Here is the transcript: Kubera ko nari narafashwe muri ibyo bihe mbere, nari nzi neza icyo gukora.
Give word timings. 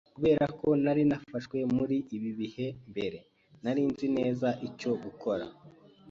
Kubera 0.15 0.45
ko 0.59 0.67
nari 0.83 1.01
narafashwe 1.09 1.57
muri 1.75 1.95
ibyo 2.17 2.29
bihe 2.39 2.67
mbere, 2.91 3.19
nari 3.63 3.81
nzi 3.89 4.07
neza 4.17 4.47
icyo 4.67 4.91
gukora. 5.03 5.45